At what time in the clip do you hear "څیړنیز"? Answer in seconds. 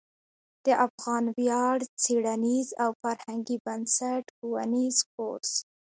2.03-2.67